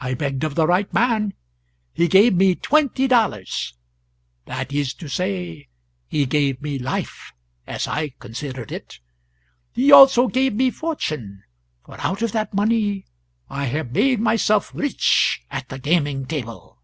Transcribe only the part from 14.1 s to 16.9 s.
myself rich at the gaming table.